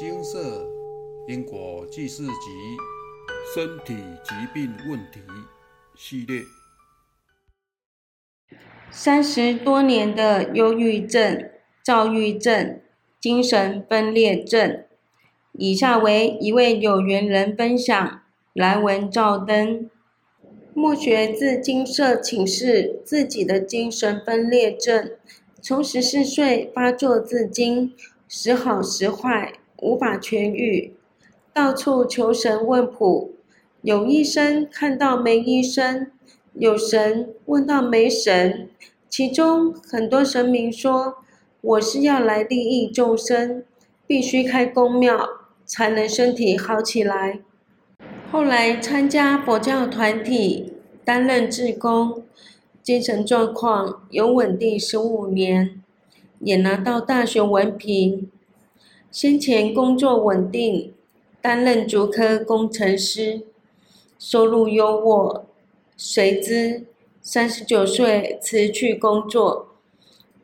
[0.00, 0.64] 精舍
[1.26, 2.30] 因果记事集
[3.52, 5.20] 身体疾病问题
[5.96, 6.42] 系列。
[8.92, 11.50] 三十多年的忧郁症、
[11.84, 12.80] 躁郁症、
[13.20, 14.84] 精神分裂症。
[15.54, 18.22] 以下为一位有缘人分享：
[18.52, 19.90] 来文照灯。
[20.74, 25.16] 莫学自精舍请示自己的精神分裂症，
[25.60, 27.92] 从十四岁发作至今，
[28.28, 30.92] 时好时坏，无法痊愈，
[31.52, 33.30] 到处求神问卜，
[33.82, 36.10] 有医生看到没医生，
[36.54, 38.68] 有神问到没神。
[39.08, 41.16] 其中很多神明说
[41.62, 43.64] ：“我是要来利益众生，
[44.06, 45.28] 必须开公庙
[45.64, 47.40] 才能身体好起来。”
[48.30, 50.74] 后来参加佛教团体，
[51.04, 52.22] 担任志工，
[52.82, 55.82] 精神状况有稳定十五年，
[56.40, 58.30] 也拿到大学文凭。
[59.10, 60.92] 先前工作稳定，
[61.40, 63.42] 担任竹科工程师，
[64.18, 65.42] 收入优渥，
[65.96, 66.84] 随之
[67.22, 69.68] 三十九岁辞去工作，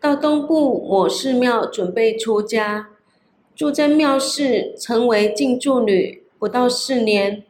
[0.01, 2.89] 到东部某寺庙准备出家，
[3.55, 7.45] 住在庙室，成为净住女，不到四年。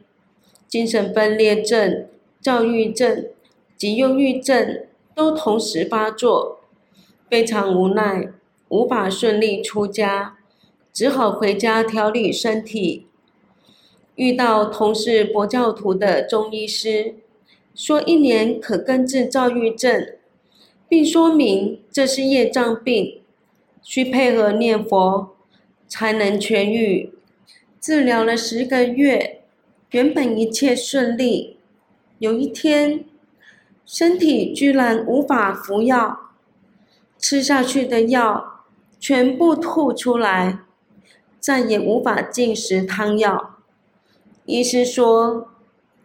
[0.67, 2.07] 精神分裂症、
[2.41, 3.27] 躁郁症
[3.77, 6.59] 及忧郁症都同时发作，
[7.29, 8.27] 非常无奈，
[8.67, 10.34] 无法顺利出家，
[10.95, 13.05] 只好回家调理身体。
[14.15, 17.15] 遇到同是佛教徒的中医师，
[17.75, 20.15] 说一年可根治躁郁症，
[20.87, 23.21] 并说明这是业障病，
[23.83, 25.35] 需配合念佛
[25.89, 27.11] 才能痊愈。
[27.81, 29.41] 治疗了十个月。
[29.91, 31.57] 原本一切顺利，
[32.19, 33.05] 有一天，
[33.85, 36.31] 身体居然无法服药，
[37.17, 38.65] 吃下去的药
[38.99, 40.64] 全部吐出来，
[41.45, 43.57] 再也无法进食汤药。
[44.47, 45.47] 医师说，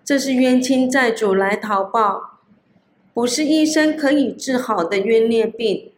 [0.05, 2.41] 这是冤亲债主来讨报，
[3.15, 5.93] 不是医生可以治好的冤孽病，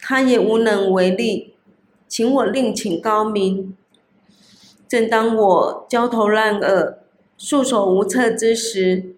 [0.00, 1.54] 他也无能为力，
[2.08, 3.76] 请我另请高明。
[4.88, 6.98] 正当我焦头烂额、
[7.36, 9.14] 束手无策之时，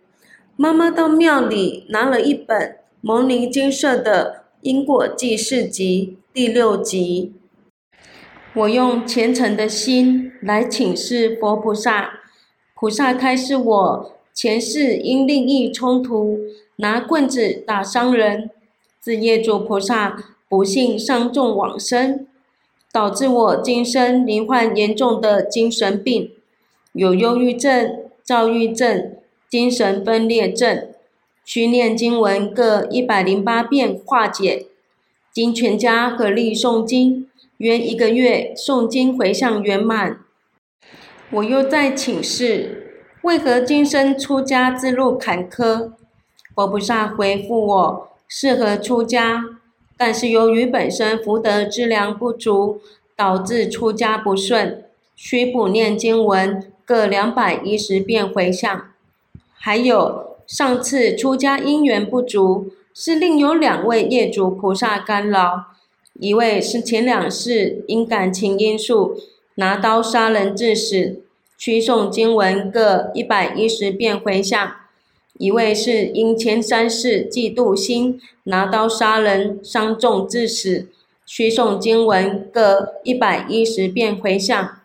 [0.54, 7.32] 妈妈到庙里拿了一本《牟尼经社》的《因果记事集》第六集。
[8.54, 12.20] 我用虔诚的心来请示佛菩萨，
[12.74, 16.38] 菩萨开示我前世因利益冲突，
[16.76, 18.50] 拿棍子打伤人，
[19.00, 20.16] 自业主菩萨
[20.48, 22.26] 不幸伤重往生。
[22.92, 26.32] 导致我今生罹患严重的精神病，
[26.92, 29.12] 有忧郁症、躁郁症、
[29.48, 30.88] 精神分裂症，
[31.44, 34.66] 需念经文各一百零八遍化解。
[35.32, 37.29] 经全家合力诵经，
[37.60, 40.20] 约一个月诵经回向圆满。
[41.30, 45.92] 我又在请示，为何今生出家之路坎坷？
[46.54, 49.44] 佛菩萨回复我：适合出家。
[49.98, 52.80] 但是由于本身福德资粮不足，
[53.14, 54.82] 导致出家不顺，
[55.14, 58.86] 需补念经文各两百一十遍回向。
[59.52, 65.66] 还有上次出家因缘不足，是另有两位业主菩萨干扰，
[66.20, 69.16] 一位是前两世因感情因素
[69.54, 71.22] 拿刀杀人致死，
[71.56, 74.72] 需诵经文各一百一十遍回向。
[75.38, 80.88] 一位是因前三世嫉妒心拿刀杀人伤重致死，
[81.24, 84.76] 需诵经文各一百一十遍回向。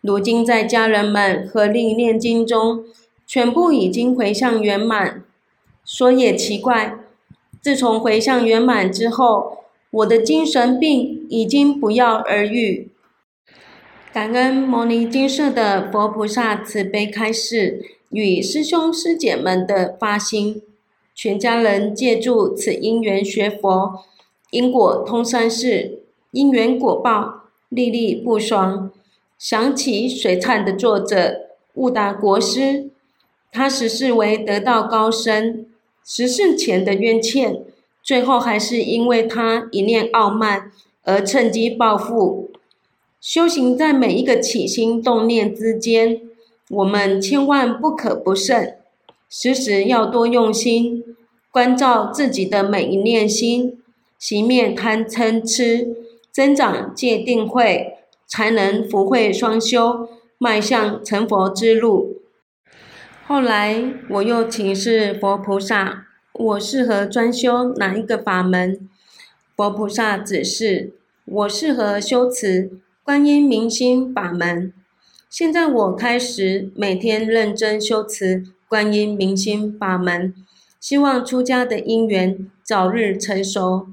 [0.00, 2.84] 如今在家人们合力念经中，
[3.26, 5.24] 全部已经回向圆满。
[5.84, 7.00] 说也奇怪，
[7.60, 9.59] 自从回向圆满之后，
[9.90, 12.88] 我的精神病已经不药而愈。
[14.12, 17.96] 感恩摩尼金色的佛菩萨慈悲开示。
[18.10, 20.62] 与师兄师姐们的发心，
[21.14, 24.00] 全家人借助此因缘学佛，
[24.50, 26.00] 因果通三世，
[26.32, 28.90] 因缘果报，历历不爽。
[29.38, 31.42] 想起水忏的作者
[31.74, 32.90] 悟达国师，
[33.52, 35.66] 他十世为得道高僧，
[36.04, 37.62] 十世前的冤欠，
[38.02, 40.70] 最后还是因为他一念傲慢
[41.04, 42.50] 而趁机报复。
[43.20, 46.22] 修行在每一个起心动念之间。
[46.70, 48.76] 我们千万不可不慎，
[49.28, 51.16] 时时要多用心
[51.50, 53.82] 关照自己的每一念心，
[54.20, 55.96] 熄灭贪嗔痴，
[56.30, 57.94] 增长戒定慧，
[58.24, 60.08] 才能福慧双修，
[60.38, 62.22] 迈向成佛之路。
[63.26, 66.06] 后来我又请示佛菩萨，
[66.40, 68.88] 我适合专修哪一个法门？
[69.54, 70.94] 佛菩萨指示
[71.26, 72.70] 我适合修持。
[73.02, 74.72] 观音明心法门。
[75.28, 80.32] 现在我开始每天认真修持观音明心法门，
[80.78, 83.88] 希望出家的因缘早日成熟，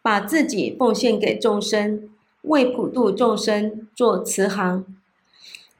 [0.00, 2.08] 把自己奉献给众生，
[2.42, 4.84] 为普度众生做慈航。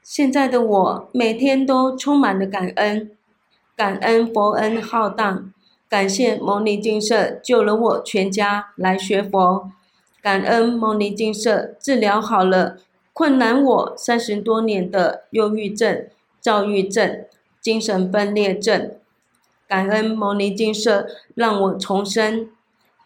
[0.03, 3.11] 现在的我每天都充满了感恩，
[3.77, 5.53] 感恩佛恩浩荡，
[5.91, 9.69] 感谢牟尼精舍救了我全家来学佛，
[10.21, 12.77] 感恩牟尼精舍治疗好了。
[13.11, 16.07] 困难我三十多年的忧郁症、
[16.39, 17.25] 躁郁症、
[17.59, 18.91] 精神分裂症，
[19.67, 22.49] 感恩牟尼金舍让我重生，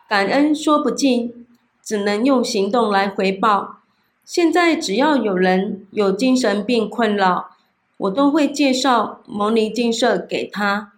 [0.07, 1.47] 感恩说不尽，
[1.83, 3.77] 只能用行动来回报。
[4.23, 7.49] 现在只要有人有精神病困扰，
[7.97, 10.93] 我都会介绍牟尼金舍给他，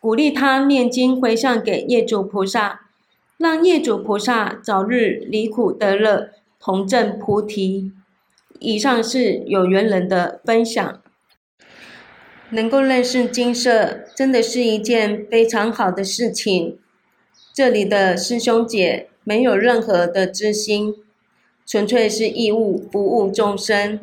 [0.00, 2.82] 鼓励他念经回向给业主菩萨，
[3.36, 6.30] 让业主菩萨早日离苦得乐，
[6.60, 7.92] 同证菩提。
[8.60, 11.00] 以上是有缘人的分享，
[12.50, 16.78] 能够认识金色，真的是一件非常好的事情。
[17.52, 20.94] 这里的师兄姐没有任何的知心，
[21.66, 24.00] 纯粹是义务服务众生，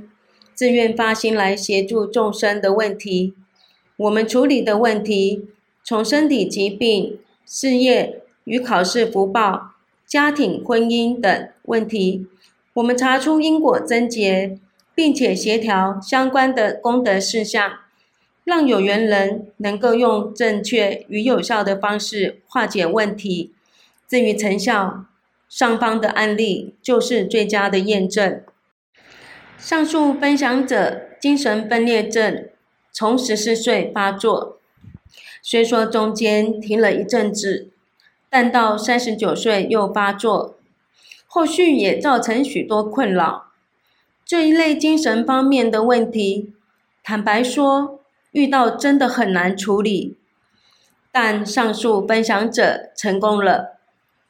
[0.54, 3.34] 自愿发心来协助众生的问题。
[3.98, 5.48] 我们处理的问题，
[5.88, 9.76] 从身体疾病、事业与考试福报、
[10.08, 12.26] 家庭婚姻等问题。
[12.74, 14.58] 我们查出因果症结，
[14.96, 17.72] 并且协调相关的功德事项，
[18.44, 23.54] 让有缘人能够用正确与有效的方式化解问题。
[24.08, 25.06] 至于成效，
[25.48, 28.42] 上方的案例就是最佳的验证。
[29.60, 32.50] 上述分享者精神分裂症
[32.92, 34.55] 从十四岁发作，
[35.48, 37.70] 虽说中间停了一阵子，
[38.32, 40.56] 但到三十九岁又发作。
[41.28, 43.52] 后续也造成许多困扰。
[44.26, 46.52] 这一类精神方面的问题，
[47.04, 48.00] 坦白说，
[48.32, 50.18] 遇到真的很难处理。
[51.12, 53.78] 但上述分享者成功了，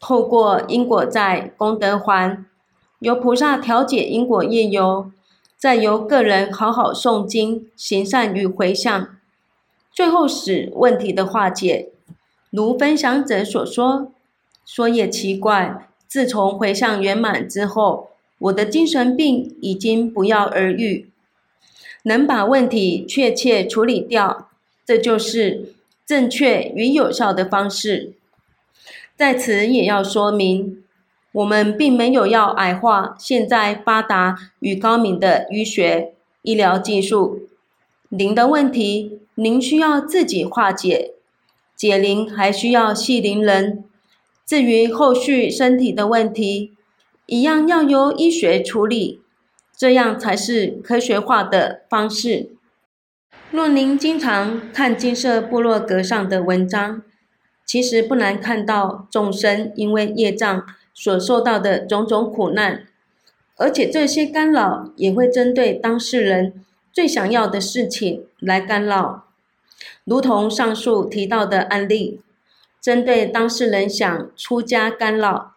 [0.02, 2.44] 透过因果债功德还，
[3.00, 5.10] 由菩萨调解因果业由，
[5.56, 9.15] 再由个人好好诵经行善与回向，
[9.96, 11.90] 最后使问题的化解。
[12.52, 14.12] 如分享者所说，
[14.66, 15.88] 说也奇怪。
[16.06, 21.10] 自从回向圆满之后，我的精神病已经不药而愈，
[22.04, 24.50] 能把问题确切处理掉，
[24.86, 25.74] 这就是
[26.06, 28.14] 正确与有效的方式。
[29.16, 30.84] 在此也要说明，
[31.32, 36.14] 我们并没有要矮化现在发达与高明的医学
[36.44, 37.48] 医疗技术。
[38.10, 41.14] 您的问题，您需要自己化解，
[41.76, 43.84] 解铃还需要系铃人。
[44.46, 46.74] 至于后续身体的问题，
[47.26, 49.22] 一样要由医学处理，
[49.76, 52.52] 这样才是科学化的方式。
[53.52, 57.02] 若您经常看金色部落格上的文章，
[57.66, 62.88] 其实不难看到众生因为业障所受到的种种苦难，
[63.58, 69.25] 而且这些干扰也会针对当事人最想要的事情来干扰，
[70.06, 72.22] 如同上述提到的案例。
[72.80, 75.56] 针对当事人想出家干扰，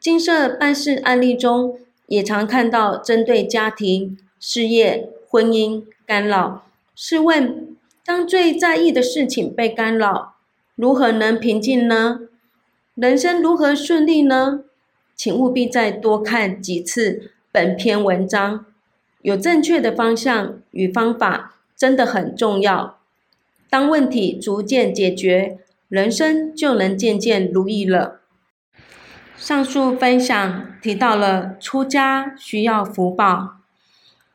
[0.00, 6.64] 金色办事案例中也常看到针对家庭、事业、婚姻干扰。
[6.94, 10.36] 试问，当最在意的事情被干扰，
[10.74, 12.20] 如何能平静呢？
[12.94, 14.64] 人生如何顺利呢？
[15.14, 18.64] 请务必再多看几次本篇文章，
[19.20, 22.98] 有正确的方向与方法真的很重要。
[23.74, 25.58] 当问题逐渐解决。
[25.88, 28.20] 人生就能渐渐如意了。
[29.36, 33.56] 上述分享提到了出家需要福报，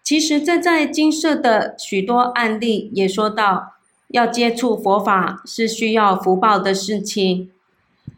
[0.03, 3.75] 其实这在金色的许多案例也说到，
[4.09, 7.49] 要接触佛法是需要福报的事情。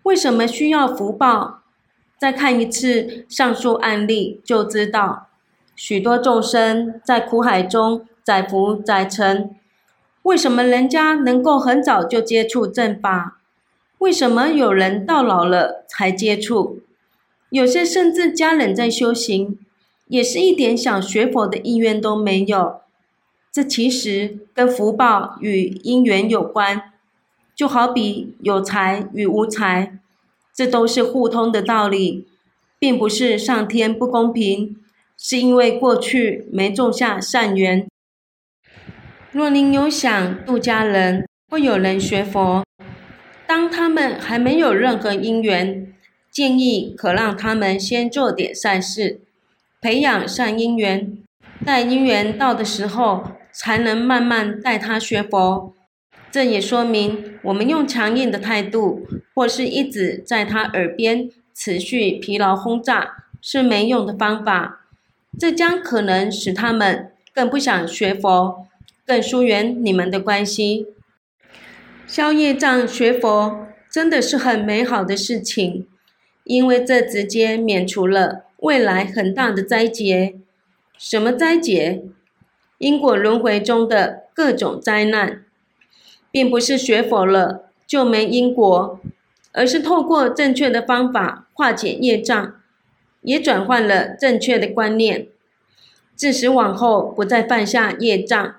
[0.01, 1.61] 为什么需要福报？
[2.17, 5.27] 再看一次上述案例就知道，
[5.75, 9.55] 许多众生在苦海中载浮载沉。
[10.23, 13.39] 为什么人家能够很早就接触正法？
[13.97, 16.79] 为什么有人到老了才接触？
[17.49, 19.59] 有些甚至家人在修行，
[20.07, 22.81] 也是一点想学佛的意愿都没有。
[23.51, 26.93] 这其实跟福报与因缘有关，
[27.53, 29.99] 就好比有财与无财，
[30.53, 32.25] 这都是互通的道理，
[32.79, 34.77] 并不是上天不公平，
[35.17, 37.90] 是因为过去没种下善缘。
[39.31, 42.65] 若您有想度家人或有人学佛，
[43.47, 45.87] 当他们还没有任何因缘，
[46.29, 49.21] 建议可让他们先做点善事，
[49.79, 51.17] 培养善因缘，
[51.65, 53.23] 待因缘到的时候，
[53.53, 55.73] 才能慢慢带他学佛。
[56.29, 64.81] 这也说明，我们用强硬的态度，或是一直在他耳边持续疲劳轰炸，是没用的方法。
[65.39, 68.67] 这将可能使他们更不想学佛，
[69.05, 70.87] 更疏远你们的关系。
[72.07, 75.87] 消业障学佛真的是很美好的事情，
[76.43, 80.35] 因为这直接免除了未来很大的灾劫。
[80.97, 82.03] 什么灾劫？
[82.77, 85.43] 因果轮回中的各种灾难。
[86.31, 89.01] 并不是学佛了就没因果，
[89.51, 92.55] 而是透过正确的方法化解业障，
[93.21, 95.27] 也转换了正确的观念，
[96.15, 98.55] 致使往后不再犯下业障。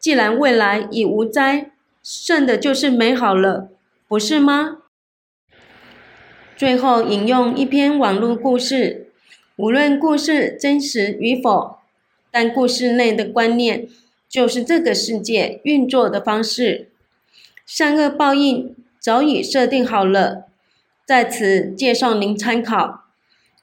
[0.00, 1.70] 既然未来已无灾，
[2.02, 3.68] 剩的就是美好了，
[4.08, 4.78] 不是吗？
[6.56, 9.12] 最后引用一篇网络故事，
[9.56, 11.76] 无论故事真实与否，
[12.30, 13.86] 但故事内的观念。
[14.26, 16.88] 就是这个世界运作的方式，
[17.66, 20.44] 善恶报应早已设定好了，
[21.04, 23.06] 在此介绍您参考。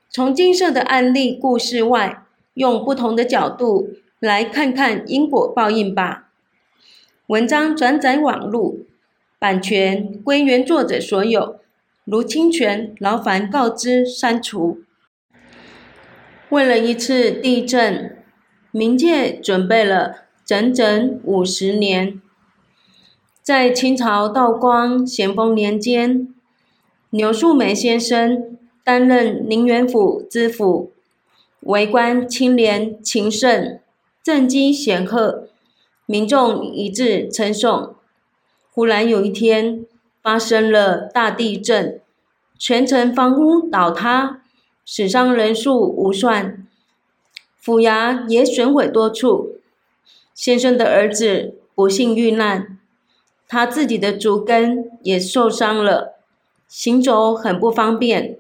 [0.09, 2.25] 从金色的案例故事外，
[2.55, 6.26] 用不同的角度来看看因果报应吧。
[7.27, 8.85] 文章转载网路，
[9.37, 11.59] 版权归原作者所有，
[12.05, 14.79] 如侵权劳烦告知删除。
[16.47, 18.17] 为了一次地震，
[18.71, 20.23] 冥界准备了。
[20.45, 22.21] 整整五十年，
[23.43, 26.33] 在清朝道光咸丰年间，
[27.09, 30.93] 牛树梅先生担任宁远府知府，
[31.59, 33.81] 为官清廉勤慎，
[34.23, 35.46] 政绩显赫，
[36.07, 37.93] 民众一致称颂。
[38.71, 39.85] 忽然有一天，
[40.23, 41.99] 发生了大地震，
[42.57, 44.41] 全城房屋倒塌，
[44.85, 46.65] 死伤人数无算，
[47.59, 49.57] 府衙也损毁多处。
[50.33, 52.79] 先生的儿子不幸遇难，
[53.49, 56.15] 他自己的足跟也受伤了，
[56.69, 58.37] 行走很不方便。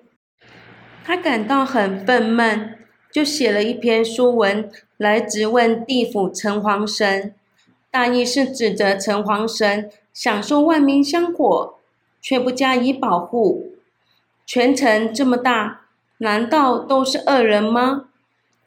[1.03, 2.75] 他感到很愤懑，
[3.11, 7.33] 就写了一篇书文来质问地府城隍神，
[7.97, 11.73] 大意是指责城隍神享受万民香火，
[12.21, 13.71] 却不加以保护。
[14.45, 15.87] 全城这么大，
[16.19, 18.09] 难道都是恶人吗？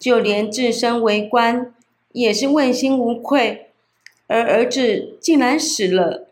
[0.00, 1.72] 就连自身为官。
[2.10, 3.70] 也是问心无愧，
[4.26, 6.26] 而儿子竟然死了，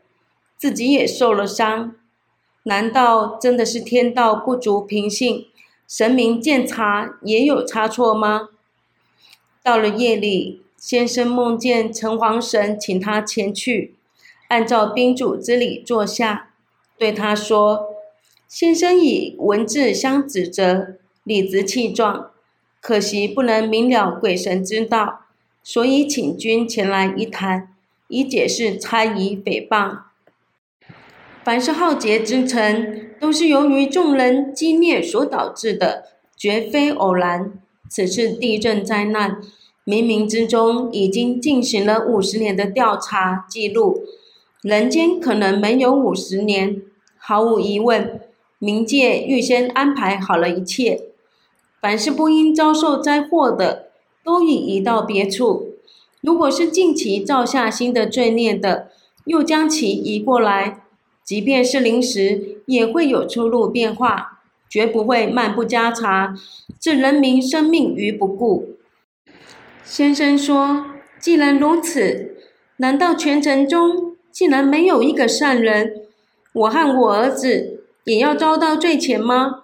[0.57, 1.95] 自己也受了伤，
[2.64, 5.47] 难道真的是天道不足平性，
[5.87, 8.49] 神明鉴察也有差错吗？
[9.62, 13.97] 到了夜里，先生梦见城隍神请他前去，
[14.47, 16.51] 按照宾主之礼坐下，
[16.97, 17.89] 对他说
[18.47, 20.95] ：“先生以文字相指责，
[21.25, 22.31] 理直气壮，
[22.81, 25.27] 可惜不能明了鬼神之道。”
[25.65, 27.75] 所以，请君前来一谈，
[28.07, 29.99] 以解释猜疑诽谤。
[31.45, 36.05] 凡是浩劫之成，都是由于众人积孽所导致的，
[36.37, 37.53] 绝非偶然。
[37.91, 39.43] 此次地震灾难，
[39.88, 44.02] 冥冥之中已经进行了五十年的调查记录，
[44.61, 46.83] 人间可能没有五十年。
[47.16, 48.21] 毫无疑问，
[48.61, 51.04] 冥界预先安排好了一切，
[51.80, 53.87] 凡是不应遭受灾祸的。
[54.23, 55.76] 都已移到别处。
[56.21, 58.88] 如果是近期造下新的罪孽的，
[59.25, 60.83] 又将其移过来，
[61.25, 66.35] 即便是临时，也会有出入变化，绝不会漫不加查，
[66.78, 68.75] 置人民生命于不顾。
[69.90, 70.85] 先生说
[71.18, 72.37] ：“既然如此，
[72.76, 76.02] 难道全城中竟然没有一个善人？
[76.52, 79.62] 我和我儿子也要遭到罪前吗？”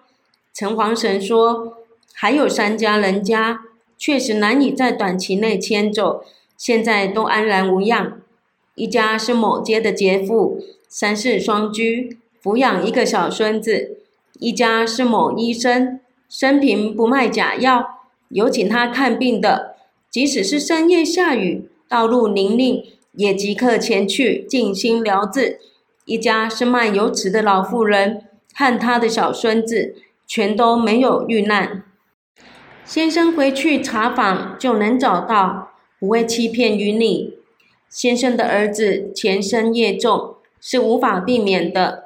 [0.54, 1.76] 城隍神说
[2.14, 3.60] ：“还有三家人家。”
[3.98, 6.24] 确实难以在短期内迁走，
[6.56, 8.20] 现在都安然无恙。
[8.74, 13.96] 一家是某街的杰父，三世双居，抚养一个小孙子；
[14.40, 18.00] 一家是某医生，生平不卖假药，
[18.30, 19.73] 有请他看病的，
[20.14, 25.58] 即使是深夜下雨，道路泥泞，也即刻前去静心疗治。
[26.04, 28.22] 一家是卖油纸的老妇人，
[28.54, 31.82] 和他的小孙子，全都没有遇难。
[32.84, 37.34] 先生回去查访就能找到，不会欺骗于你。
[37.88, 42.04] 先生的儿子前生业重，是无法避免的。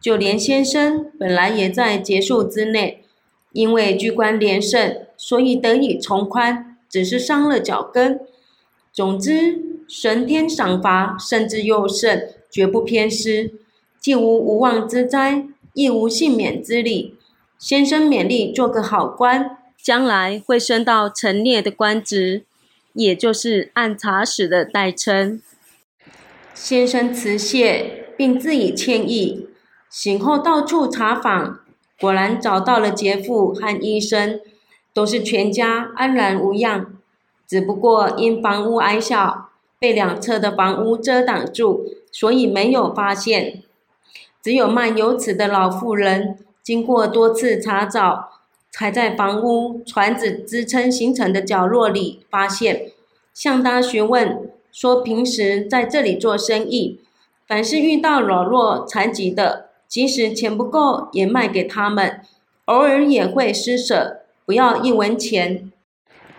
[0.00, 3.04] 就连先生本来也在劫数之内，
[3.52, 8.20] 因为居官连胜，所以得以从宽，只是伤了脚跟。
[8.92, 12.20] 总之，神天赏罚，甚至佑圣，
[12.50, 13.52] 绝不偏私，
[13.98, 17.14] 既无无妄之灾，亦无幸免之理。
[17.56, 19.56] 先生勉力做个好官。
[19.82, 22.44] 将来会升到陈列的官职，
[22.92, 25.40] 也就是按察使的代称。
[26.52, 29.48] 先生辞谢，并自以歉意。
[29.88, 31.60] 醒后到处查访，
[31.98, 34.38] 果然找到了杰父和医生，
[34.92, 36.86] 都是全家安然无恙。
[37.46, 43.62] 只不过因房屋矮小，被两侧的房屋遮挡住，所以没有发现。
[44.42, 48.30] 只有卖油瓷的老妇人，经过多次查找，
[48.70, 52.92] 才在房屋船子支撑形成的角落里发现。
[53.34, 57.00] 向他询问，说平时在这里做生意，
[57.46, 62.20] 凡是遇到老弱残疾的，即使钱不够也卖给他们，
[62.66, 64.19] 偶尔也会施舍，
[64.50, 65.70] 不要一文钱。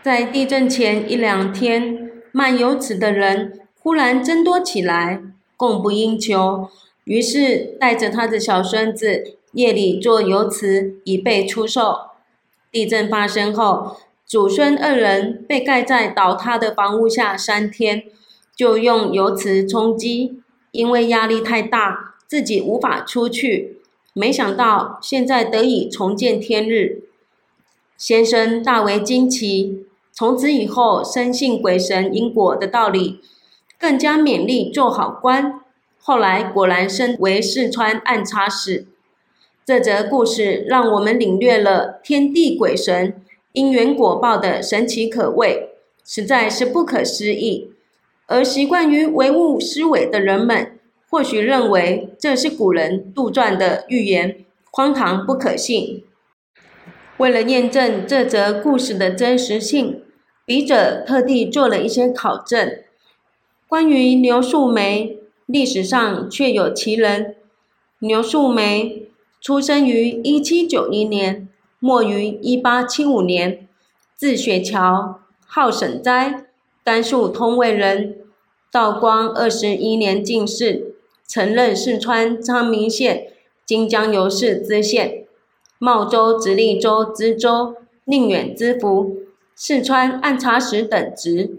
[0.03, 5.21] 在地震前一两天，卖油纸的人忽然增多起来，
[5.55, 6.67] 供不应求。
[7.05, 11.95] 于是带着他的小孙子夜里做油瓷，以备出售。
[12.69, 18.03] 地震发生后，祖孙二人被盖在倒塌的房屋下三天，
[18.53, 20.41] 就用油瓷充饥。
[20.71, 23.77] 因为压力太大，自己无法出去。
[24.13, 27.03] 没想到现在得以重见天日，
[28.01, 29.85] 先生大为惊奇。
[30.11, 33.19] 从此以后，深信鬼神因果的道理，
[33.79, 35.61] 更加勉励做好官。
[35.99, 38.87] 后来果然升为四川按察使。
[39.63, 45.69] 这则故事让我们领略了天地鬼神因缘果报的神奇可畏，
[46.03, 47.71] 实在是不可思议。
[48.25, 56.03] 而习惯于唯物思维的人们，或许认为这是古人杜撰的预言，荒唐不可信。
[57.21, 60.01] 为了验证这则故事的真实性，
[60.43, 62.79] 笔者特地做了一些考证。
[63.67, 65.17] 关于牛树梅。
[65.45, 67.35] 历史上确有其人，
[67.99, 69.09] 牛树梅
[69.41, 73.67] 出生于一七九一年，没于一八七五年，
[74.15, 76.45] 字雪桥，号沈斋，
[76.85, 78.15] 甘肃通渭人。
[78.71, 80.95] 道光二十一年进士，
[81.27, 83.33] 曾任四川昌明县
[83.65, 85.20] 金江油市知县、
[85.83, 89.17] 茂州直隶州知州、宁远知府、
[89.55, 91.57] 四川按察使等职。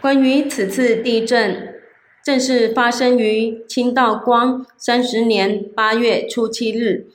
[0.00, 1.76] 关于此次地震。
[2.24, 7.06] 正是发生于清道光三十年八月初七日，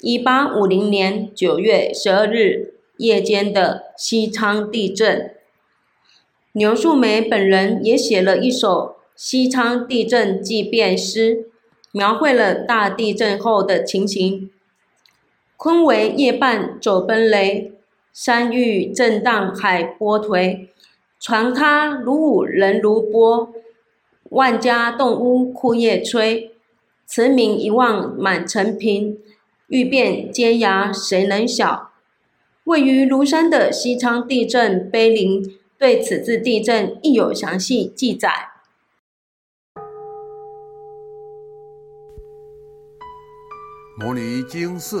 [0.00, 5.30] 一八五零年九月十二日夜间的西昌地震。
[6.52, 11.48] 牛树梅本人也写了一首西昌地震纪变诗，
[11.92, 14.50] 描绘了大地震后的情形。
[15.58, 17.72] 坤为夜半走奔雷，
[18.12, 20.68] 山欲震荡海波颓，
[21.18, 23.52] 船塌如舞人如波。
[24.30, 26.52] 万家动屋哭夜催，
[27.04, 29.18] 慈名一望满城平。
[29.66, 31.90] 欲辨阶崖谁能晓？
[32.62, 38.30] 位于庐山的西昌地震碑林对此次地震亦有详细记载。
[43.98, 45.00] 摩尼经寺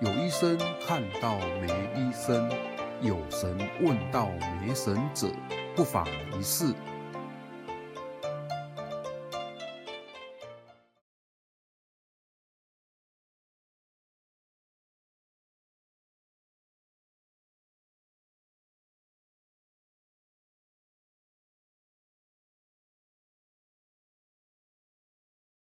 [0.00, 0.56] 有医生
[0.86, 2.48] 看到没医生，
[3.00, 4.30] 有神问到
[4.60, 5.26] 没神者，
[5.74, 6.06] 不妨
[6.38, 6.72] 一试。